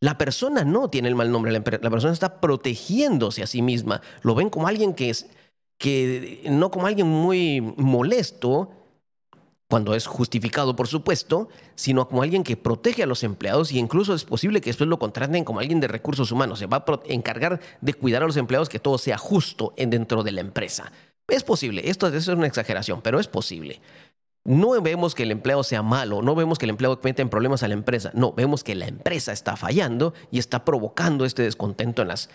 La 0.06 0.20
persona 0.20 0.64
no 0.64 0.88
tiene 0.88 1.08
el 1.08 1.16
mal 1.16 1.32
nombre, 1.32 1.52
la, 1.52 1.64
persona 1.64 2.14
está 2.14 2.40
protegiéndose 2.40 3.42
a 3.42 3.48
sí 3.48 3.64
misma. 3.64 4.02
Lo 4.22 4.36
ven 4.36 4.52
como 4.52 4.68
alguien 4.68 4.94
que 4.94 5.10
es, 5.10 5.26
que 5.80 6.44
no 6.48 6.70
como 6.70 6.86
alguien 6.86 7.08
muy 7.08 7.60
molesto, 7.60 8.70
cuando 9.68 9.96
es 9.96 10.06
justificado, 10.06 10.76
por 10.76 10.88
supuesto, 10.88 11.50
sino 11.74 12.08
como 12.08 12.22
alguien 12.22 12.44
que 12.44 12.56
protege 12.56 13.02
a 13.02 13.08
los 13.08 13.24
empleados 13.24 13.72
y 13.72 13.80
incluso 13.80 14.14
es 14.14 14.26
posible 14.26 14.62
que 14.62 14.70
después 14.70 14.88
lo 14.88 15.00
contraten 15.00 15.44
como 15.44 15.60
alguien 15.60 15.80
de 15.80 15.88
recursos 15.88 16.32
humanos. 16.32 16.60
Se 16.60 16.68
va 16.68 16.86
a 16.88 17.00
encargar 17.06 17.60
de 17.82 17.96
cuidar 17.96 18.22
a 18.22 18.28
los 18.28 18.38
empleados 18.38 18.70
que 18.70 18.78
todo 18.78 19.00
sea 19.00 19.18
justo 19.18 19.74
dentro 19.76 20.22
de 20.22 20.34
la 20.34 20.42
empresa. 20.42 20.92
Es 21.28 21.44
posible, 21.44 21.90
esto, 21.90 22.08
es 22.10 22.28
una 22.28 22.46
exageración, 22.46 23.02
pero 23.02 23.20
es 23.20 23.28
posible. 23.28 23.82
No 24.46 24.80
vemos 24.82 25.16
que 25.16 25.24
el 25.24 25.32
empleado 25.32 25.64
sea 25.64 25.82
malo, 25.82 26.22
no 26.22 26.36
vemos 26.36 26.60
que 26.60 26.66
el 26.66 26.70
empleado 26.70 27.00
mete 27.04 27.22
en 27.24 27.30
problemas 27.30 27.64
a 27.64 27.68
la 27.68 27.74
empresa, 27.74 28.12
no, 28.14 28.32
vemos 28.32 28.64
que 28.64 28.76
la 28.76 28.88
empresa 28.88 29.34
está 29.34 29.58
fallando 29.58 30.14
y 30.32 30.38
está 30.38 30.64
provocando 30.64 31.26
este 31.26 31.42
descontento 31.42 32.04
en, 32.04 32.10
las, 32.10 32.30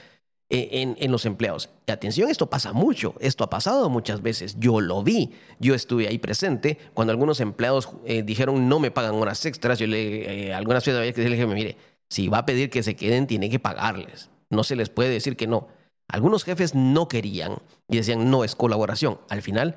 en, 0.48 0.96
en, 0.98 1.12
los 1.12 1.24
empleados. 1.24 1.70
Y 1.86 1.92
atención, 1.92 2.28
esto 2.28 2.50
pasa 2.50 2.72
mucho, 2.72 3.14
esto 3.20 3.44
ha 3.44 3.50
pasado 3.50 3.88
muchas 3.88 4.22
veces, 4.22 4.56
yo 4.58 4.80
lo 4.80 5.04
vi, 5.04 5.30
yo 5.60 5.74
estuve 5.74 6.08
ahí 6.08 6.18
presente 6.18 6.78
cuando 6.94 7.12
algunos 7.12 7.40
empleados 7.40 7.88
eh, 8.04 8.24
dijeron 8.24 8.68
no 8.68 8.80
me 8.80 8.90
pagan 8.90 9.14
horas 9.14 9.46
extras, 9.46 9.78
yo 9.78 9.86
le, 9.86 10.48
eh, 10.48 10.54
algunas 10.54 10.84
veces 10.84 11.16
le 11.16 11.30
dije, 11.30 11.46
mire, 11.46 11.76
si 12.08 12.26
va 12.26 12.38
a 12.38 12.46
pedir 12.46 12.70
que 12.70 12.82
se 12.82 12.96
queden, 12.96 13.28
tiene 13.28 13.48
que 13.48 13.60
pagarles, 13.60 14.30
no 14.50 14.64
se 14.64 14.74
les 14.74 14.90
puede 14.90 15.10
decir 15.10 15.36
que 15.36 15.46
no. 15.46 15.68
Algunos 16.08 16.42
jefes 16.42 16.74
no 16.74 17.06
querían 17.06 17.58
y 17.88 17.98
decían 17.98 18.32
no 18.32 18.42
es 18.42 18.56
colaboración. 18.56 19.20
Al 19.28 19.42
final 19.42 19.76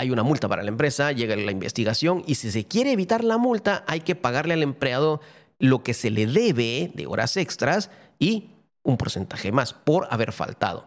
hay 0.00 0.10
una 0.10 0.22
multa 0.22 0.48
para 0.48 0.62
la 0.62 0.70
empresa, 0.70 1.12
llega 1.12 1.36
la 1.36 1.52
investigación 1.52 2.24
y 2.26 2.36
si 2.36 2.50
se 2.50 2.64
quiere 2.66 2.92
evitar 2.92 3.22
la 3.22 3.36
multa 3.36 3.84
hay 3.86 4.00
que 4.00 4.14
pagarle 4.14 4.54
al 4.54 4.62
empleado 4.62 5.20
lo 5.58 5.82
que 5.82 5.92
se 5.92 6.08
le 6.10 6.26
debe 6.26 6.90
de 6.94 7.06
horas 7.06 7.36
extras 7.36 7.90
y 8.18 8.48
un 8.82 8.96
porcentaje 8.96 9.52
más 9.52 9.74
por 9.74 10.08
haber 10.10 10.32
faltado. 10.32 10.86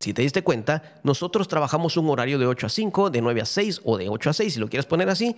Si 0.00 0.14
te 0.14 0.22
diste 0.22 0.42
cuenta, 0.42 0.98
nosotros 1.02 1.46
trabajamos 1.46 1.98
un 1.98 2.08
horario 2.08 2.38
de 2.38 2.46
8 2.46 2.66
a 2.66 2.70
5, 2.70 3.10
de 3.10 3.20
9 3.20 3.42
a 3.42 3.44
6 3.44 3.82
o 3.84 3.98
de 3.98 4.08
8 4.08 4.30
a 4.30 4.32
6, 4.32 4.54
si 4.54 4.60
lo 4.60 4.68
quieres 4.70 4.86
poner 4.86 5.10
así, 5.10 5.36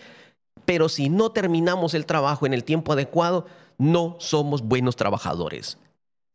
pero 0.65 0.89
si 0.89 1.09
no 1.09 1.33
terminamos 1.33 1.95
el 1.95 2.07
trabajo 2.07 2.47
en 2.47 2.55
el 2.55 2.63
tiempo 2.63 2.93
adecuado, 2.93 3.47
no 3.77 4.15
somos 4.21 4.63
buenos 4.63 4.95
trabajadores. 4.95 5.79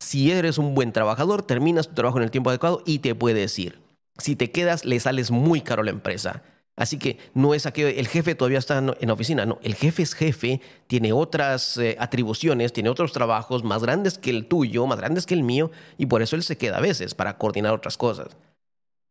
Si 0.01 0.29
eres 0.29 0.57
un 0.57 0.75
buen 0.75 0.91
trabajador, 0.91 1.41
terminas 1.41 1.87
tu 1.87 1.93
trabajo 1.93 2.17
en 2.17 2.25
el 2.25 2.31
tiempo 2.31 2.49
adecuado 2.49 2.83
y 2.85 2.99
te 2.99 3.15
puedes 3.15 3.57
ir. 3.59 3.80
Si 4.17 4.35
te 4.35 4.51
quedas, 4.51 4.85
le 4.85 4.99
sales 4.99 5.31
muy 5.31 5.61
caro 5.61 5.81
a 5.81 5.85
la 5.85 5.91
empresa. 5.91 6.43
Así 6.75 6.97
que 6.97 7.17
no 7.33 7.53
es 7.53 7.67
que 7.67 7.99
el 7.99 8.07
jefe 8.07 8.33
todavía 8.33 8.57
está 8.57 8.77
en 8.77 9.07
la 9.07 9.13
oficina, 9.13 9.45
no, 9.45 9.59
el 9.61 9.75
jefe 9.75 10.03
es 10.03 10.13
jefe, 10.13 10.61
tiene 10.87 11.13
otras 11.13 11.77
eh, 11.77 11.97
atribuciones, 11.99 12.73
tiene 12.73 12.89
otros 12.89 13.11
trabajos 13.11 13.63
más 13.63 13.83
grandes 13.83 14.17
que 14.17 14.29
el 14.29 14.47
tuyo, 14.47 14.87
más 14.87 14.97
grandes 14.97 15.25
que 15.25 15.33
el 15.33 15.43
mío, 15.43 15.69
y 15.97 16.05
por 16.05 16.21
eso 16.21 16.35
él 16.35 16.43
se 16.43 16.57
queda 16.57 16.77
a 16.77 16.81
veces 16.81 17.13
para 17.13 17.37
coordinar 17.37 17.73
otras 17.73 17.97
cosas. 17.97 18.29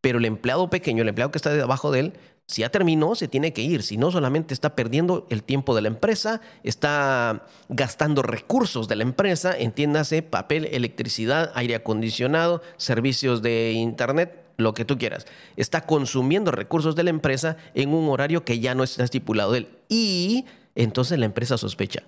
Pero 0.00 0.19
el 0.19 0.25
empleado 0.25 0.71
debajo 0.71 1.02
el 1.02 1.09
empleado 1.09 1.30
que 1.30 1.38
está 1.38 1.52
debajo 1.52 1.92
de 1.92 2.00
él, 2.00 2.12
si 2.50 2.62
ya 2.62 2.71
terminó, 2.71 3.14
se 3.14 3.28
tiene 3.28 3.52
que 3.52 3.62
ir. 3.62 3.85
Si 3.85 3.97
no, 3.97 4.11
solamente 4.11 4.54
está 4.54 4.75
perdiendo 4.75 5.28
el 5.30 5.45
tiempo 5.45 5.76
de 5.76 5.83
la 5.83 5.88
empresa, 5.88 6.40
está 6.64 7.47
gastando 7.69 8.23
recursos 8.23 8.88
de 8.88 8.97
la 8.97 9.04
empresa, 9.04 9.57
entiéndase, 9.57 10.23
papel, 10.23 10.64
electricidad, 10.73 11.52
aire 11.54 11.76
acondicionado, 11.76 12.62
servicios 12.76 13.42
de 13.42 13.71
internet, 13.73 14.40
lo 14.61 14.75
que 14.75 14.85
tú 14.85 14.99
quieras. 14.99 15.26
Está 15.57 15.87
consumiendo 15.87 16.50
recursos 16.50 16.95
de 16.97 17.05
la 17.05 17.11
empresa 17.11 17.57
en 17.75 17.93
un 17.93 18.09
horario 18.09 18.45
que 18.45 18.61
ya 18.61 18.75
no 18.75 18.85
está 18.85 19.05
estipulado 19.05 19.55
él. 19.55 19.69
Y 19.88 20.47
entonces 20.75 21.19
la 21.19 21.26
empresa 21.26 21.59
sospecha. 21.59 22.02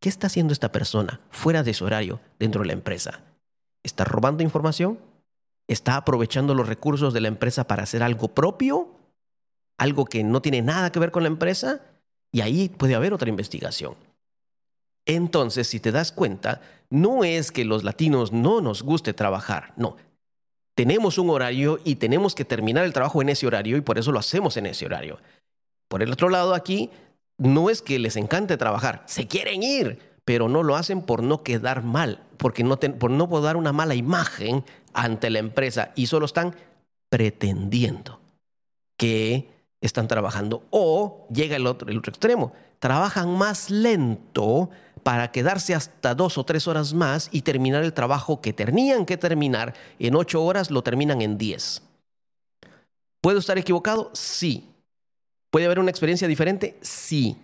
¿Qué 0.00 0.08
está 0.08 0.26
haciendo 0.26 0.52
esta 0.52 0.70
persona 0.70 1.20
fuera 1.30 1.62
de 1.62 1.74
su 1.74 1.84
horario 1.84 2.20
dentro 2.38 2.60
de 2.60 2.68
la 2.68 2.72
empresa? 2.74 3.22
¿Está 3.82 4.04
robando 4.04 4.42
información? 4.42 4.98
¿Está 5.66 5.96
aprovechando 5.96 6.54
los 6.54 6.68
recursos 6.68 7.14
de 7.14 7.20
la 7.20 7.28
empresa 7.28 7.66
para 7.66 7.84
hacer 7.84 8.02
algo 8.02 8.28
propio? 8.28 8.90
¿Algo 9.78 10.04
que 10.04 10.22
no 10.22 10.42
tiene 10.42 10.62
nada 10.62 10.92
que 10.92 10.98
ver 10.98 11.10
con 11.10 11.22
la 11.22 11.28
empresa? 11.28 11.80
Y 12.32 12.42
ahí 12.42 12.68
puede 12.68 12.94
haber 12.94 13.14
otra 13.14 13.28
investigación. 13.28 13.94
Entonces, 15.06 15.68
si 15.68 15.80
te 15.80 15.92
das 15.92 16.12
cuenta, 16.12 16.60
no 16.90 17.24
es 17.24 17.52
que 17.52 17.64
los 17.64 17.84
latinos 17.84 18.32
no 18.32 18.60
nos 18.60 18.82
guste 18.82 19.12
trabajar, 19.12 19.72
no, 19.76 19.96
tenemos 20.74 21.18
un 21.18 21.30
horario 21.30 21.78
y 21.84 21.96
tenemos 21.96 22.34
que 22.34 22.44
terminar 22.44 22.84
el 22.84 22.92
trabajo 22.92 23.22
en 23.22 23.28
ese 23.28 23.46
horario 23.46 23.76
y 23.76 23.80
por 23.80 23.98
eso 23.98 24.12
lo 24.12 24.18
hacemos 24.18 24.56
en 24.56 24.66
ese 24.66 24.86
horario. 24.86 25.18
Por 25.88 26.02
el 26.02 26.12
otro 26.12 26.28
lado, 26.28 26.54
aquí 26.54 26.90
no 27.38 27.70
es 27.70 27.82
que 27.82 27.98
les 27.98 28.16
encante 28.16 28.56
trabajar, 28.56 29.02
se 29.06 29.26
quieren 29.26 29.62
ir, 29.62 29.98
pero 30.24 30.48
no 30.48 30.62
lo 30.62 30.76
hacen 30.76 31.02
por 31.02 31.22
no 31.22 31.42
quedar 31.42 31.82
mal, 31.82 32.22
porque 32.36 32.64
no 32.64 32.78
por 32.78 33.10
no 33.10 33.28
poder 33.28 33.44
dar 33.44 33.56
una 33.56 33.72
mala 33.72 33.94
imagen 33.94 34.64
ante 34.92 35.30
la 35.30 35.38
empresa 35.38 35.92
y 35.94 36.06
solo 36.06 36.26
están 36.26 36.54
pretendiendo 37.08 38.20
que 38.96 39.50
están 39.80 40.08
trabajando. 40.08 40.64
O 40.70 41.26
llega 41.32 41.56
el 41.56 41.66
otro, 41.66 41.88
el 41.88 41.98
otro 41.98 42.10
extremo, 42.10 42.52
trabajan 42.78 43.36
más 43.36 43.70
lento 43.70 44.70
para 45.04 45.30
quedarse 45.30 45.74
hasta 45.74 46.14
dos 46.14 46.38
o 46.38 46.44
tres 46.44 46.66
horas 46.66 46.94
más 46.94 47.28
y 47.30 47.42
terminar 47.42 47.84
el 47.84 47.92
trabajo 47.92 48.40
que 48.40 48.52
tenían 48.52 49.06
que 49.06 49.16
terminar 49.16 49.74
en 50.00 50.16
ocho 50.16 50.42
horas, 50.42 50.70
lo 50.70 50.82
terminan 50.82 51.22
en 51.22 51.38
diez. 51.38 51.82
¿Puedo 53.20 53.38
estar 53.38 53.56
equivocado? 53.58 54.10
Sí. 54.14 54.68
¿Puede 55.50 55.66
haber 55.66 55.78
una 55.78 55.90
experiencia 55.90 56.26
diferente? 56.26 56.76
Sí. 56.80 57.36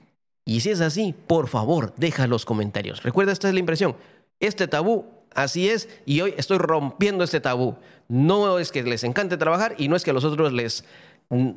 Y 0.44 0.60
si 0.60 0.70
es 0.70 0.80
así, 0.80 1.14
por 1.26 1.48
favor, 1.48 1.94
deja 1.96 2.26
los 2.26 2.44
comentarios. 2.44 3.02
Recuerda, 3.02 3.32
esta 3.32 3.48
es 3.48 3.54
la 3.54 3.60
impresión. 3.60 3.94
Este 4.40 4.66
tabú, 4.66 5.06
así 5.34 5.68
es, 5.68 5.88
y 6.06 6.22
hoy 6.22 6.34
estoy 6.36 6.58
rompiendo 6.58 7.24
este 7.24 7.40
tabú. 7.40 7.76
No 8.08 8.58
es 8.58 8.72
que 8.72 8.82
les 8.82 9.04
encante 9.04 9.36
trabajar 9.36 9.74
y 9.78 9.88
no 9.88 9.96
es 9.96 10.02
que 10.02 10.10
a 10.10 10.14
los 10.14 10.24
otros 10.24 10.52
les, 10.52 10.84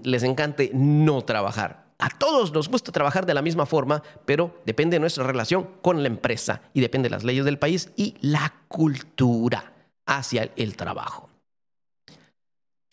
les 0.03 0.23
encante 0.23 0.69
no 0.73 1.23
trabajar. 1.23 1.85
A 2.03 2.09
todos 2.09 2.51
nos 2.51 2.67
gusta 2.67 2.91
trabajar 2.91 3.25
de 3.25 3.33
la 3.33 3.41
misma 3.41 3.65
forma, 3.65 4.03
pero 4.25 4.61
depende 4.65 4.97
de 4.97 4.99
nuestra 4.99 5.23
relación 5.23 5.69
con 5.81 6.03
la 6.03 6.09
empresa 6.09 6.61
y 6.73 6.81
depende 6.81 7.07
de 7.07 7.15
las 7.15 7.23
leyes 7.23 7.45
del 7.45 7.57
país 7.57 7.91
y 7.95 8.15
la 8.19 8.53
cultura 8.67 9.71
hacia 10.05 10.51
el 10.57 10.75
trabajo. 10.75 11.29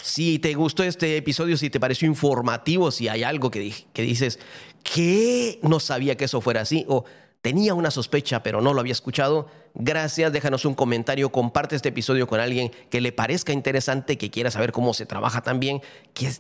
Si 0.00 0.38
te 0.38 0.54
gustó 0.54 0.84
este 0.84 1.16
episodio, 1.16 1.56
si 1.56 1.70
te 1.70 1.80
pareció 1.80 2.06
informativo, 2.06 2.92
si 2.92 3.08
hay 3.08 3.24
algo 3.24 3.50
que, 3.50 3.74
que 3.92 4.02
dices, 4.02 4.38
que 4.84 5.58
no 5.64 5.80
sabía 5.80 6.16
que 6.16 6.26
eso 6.26 6.40
fuera 6.40 6.60
así, 6.60 6.84
o 6.86 7.04
tenía 7.42 7.74
una 7.74 7.90
sospecha 7.90 8.42
pero 8.42 8.60
no 8.60 8.74
lo 8.74 8.80
había 8.80 8.92
escuchado, 8.92 9.46
gracias, 9.74 10.32
déjanos 10.32 10.64
un 10.64 10.74
comentario, 10.74 11.32
comparte 11.32 11.76
este 11.76 11.90
episodio 11.90 12.26
con 12.26 12.40
alguien 12.40 12.70
que 12.90 13.00
le 13.00 13.12
parezca 13.12 13.52
interesante, 13.52 14.18
que 14.18 14.30
quiera 14.30 14.50
saber 14.50 14.72
cómo 14.72 14.94
se 14.94 15.06
trabaja 15.06 15.42
también, 15.42 15.80
que 16.14 16.32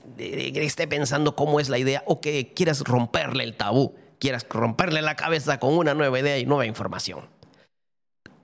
esté 0.64 0.86
pensando 0.86 1.36
cómo 1.36 1.60
es 1.60 1.68
la 1.68 1.78
idea 1.78 2.02
o 2.06 2.20
que 2.20 2.52
quieras 2.52 2.80
romperle 2.80 3.44
el 3.44 3.56
tabú, 3.56 3.94
quieras 4.18 4.46
romperle 4.48 5.02
la 5.02 5.16
cabeza 5.16 5.58
con 5.58 5.74
una 5.74 5.94
nueva 5.94 6.18
idea 6.18 6.38
y 6.38 6.46
nueva 6.46 6.66
información. 6.66 7.28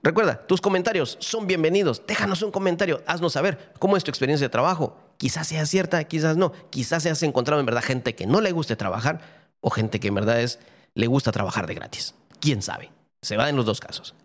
Recuerda, 0.03 0.47
tus 0.47 0.61
comentarios 0.61 1.17
son 1.19 1.47
bienvenidos. 1.47 2.03
Déjanos 2.07 2.41
un 2.41 2.51
comentario, 2.51 3.03
haznos 3.07 3.33
saber 3.33 3.73
cómo 3.77 3.97
es 3.97 4.05
tu 4.05 4.11
experiencia 4.11 4.45
de 4.45 4.49
trabajo. 4.49 4.97
Quizás 5.17 5.47
sea 5.47 5.65
cierta, 5.65 6.01
quizás 6.05 6.37
no. 6.37 6.53
Quizás 6.69 7.03
se 7.03 7.09
has 7.09 7.23
encontrado 7.23 7.59
en 7.59 7.65
verdad 7.65 7.83
gente 7.83 8.15
que 8.15 8.25
no 8.25 8.39
le 8.39 8.53
guste 8.53 8.77
trabajar 8.77 9.19
o 9.59 9.69
gente 9.69 9.99
que 9.99 10.07
en 10.07 10.15
verdad 10.15 10.39
es, 10.39 10.59
le 10.93 11.07
gusta 11.07 11.33
trabajar 11.33 11.67
de 11.67 11.73
gratis 11.73 12.13
quién 12.39 12.61
sabe. 12.61 12.91
Se 13.21 13.37
va 13.37 13.49
en 13.49 13.55
los 13.55 13.65
dos 13.65 13.79
casos. 13.79 14.15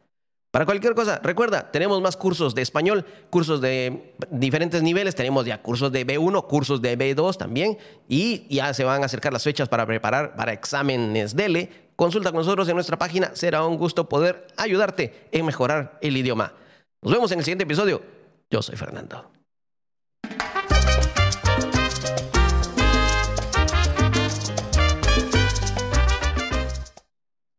Para 0.52 0.66
cualquier 0.66 0.94
cosa, 0.94 1.18
recuerda, 1.22 1.72
tenemos 1.72 2.02
más 2.02 2.18
cursos 2.18 2.54
de 2.54 2.60
español, 2.60 3.06
cursos 3.30 3.62
de 3.62 4.12
diferentes 4.30 4.82
niveles, 4.82 5.14
tenemos 5.14 5.46
ya 5.46 5.62
cursos 5.62 5.90
de 5.90 6.06
B1, 6.06 6.46
cursos 6.46 6.82
de 6.82 6.98
B2 6.98 7.38
también, 7.38 7.78
y 8.06 8.54
ya 8.54 8.74
se 8.74 8.84
van 8.84 9.02
a 9.02 9.06
acercar 9.06 9.32
las 9.32 9.44
fechas 9.44 9.70
para 9.70 9.86
preparar 9.86 10.36
para 10.36 10.52
exámenes 10.52 11.34
DELE. 11.34 11.70
Consulta 11.96 12.32
con 12.32 12.40
nosotros 12.40 12.68
en 12.68 12.74
nuestra 12.74 12.98
página, 12.98 13.30
será 13.34 13.64
un 13.64 13.78
gusto 13.78 14.10
poder 14.10 14.46
ayudarte 14.58 15.26
en 15.32 15.46
mejorar 15.46 15.98
el 16.02 16.18
idioma. 16.18 16.52
Nos 17.00 17.14
vemos 17.14 17.32
en 17.32 17.38
el 17.38 17.44
siguiente 17.46 17.64
episodio. 17.64 18.02
Yo 18.50 18.60
soy 18.60 18.76
Fernando. 18.76 19.41